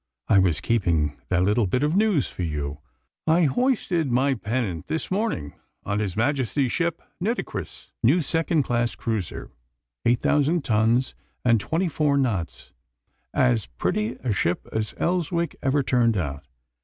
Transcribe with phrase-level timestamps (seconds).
[0.27, 2.79] I was keeping that little bit of news for you.
[3.27, 9.51] I hoisted my pennant this morning on His Majesty's ship Nitocris: new second class cruiser,
[10.03, 11.13] eight thousand tons,
[11.45, 12.71] and twenty four knots:
[13.31, 16.45] as pretty a ship as Elswick ever turned out.